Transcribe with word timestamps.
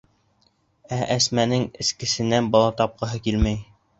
Ә 0.97 0.97
Әсмәнең 1.15 1.67
эскесенән 1.85 2.49
бала 2.57 2.75
тапҡыһы 2.81 3.23
килмәй. 3.29 3.63